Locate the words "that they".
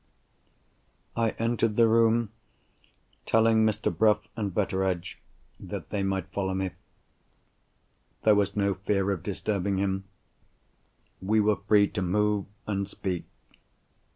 5.59-6.01